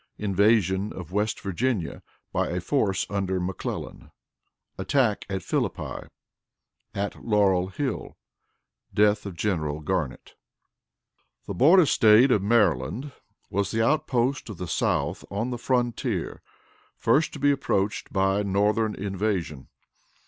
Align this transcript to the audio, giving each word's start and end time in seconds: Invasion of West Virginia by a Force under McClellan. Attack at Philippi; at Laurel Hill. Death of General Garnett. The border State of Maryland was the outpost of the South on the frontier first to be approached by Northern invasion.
Invasion 0.17 0.91
of 0.93 1.11
West 1.11 1.39
Virginia 1.41 2.01
by 2.33 2.47
a 2.49 2.59
Force 2.59 3.05
under 3.07 3.39
McClellan. 3.39 4.09
Attack 4.75 5.25
at 5.29 5.43
Philippi; 5.43 6.07
at 6.95 7.23
Laurel 7.23 7.67
Hill. 7.67 8.17
Death 8.91 9.27
of 9.27 9.35
General 9.35 9.79
Garnett. 9.79 10.33
The 11.45 11.53
border 11.53 11.85
State 11.85 12.31
of 12.31 12.41
Maryland 12.41 13.11
was 13.51 13.69
the 13.69 13.85
outpost 13.85 14.49
of 14.49 14.57
the 14.57 14.67
South 14.67 15.23
on 15.29 15.51
the 15.51 15.59
frontier 15.59 16.41
first 16.97 17.31
to 17.33 17.39
be 17.39 17.51
approached 17.51 18.11
by 18.11 18.41
Northern 18.41 18.95
invasion. 18.95 19.67